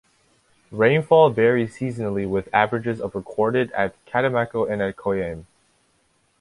Rainfall 0.71 1.29
varies 1.29 1.77
seasonally 1.77 2.27
with 2.27 2.51
averages 2.51 2.99
of 2.99 3.13
recorded 3.13 3.71
at 3.73 3.93
Catemaco 4.07 4.67
and 4.67 4.81
at 4.81 4.95
Coyame. 4.95 5.45